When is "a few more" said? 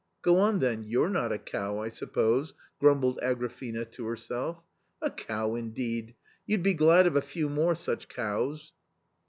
7.15-7.75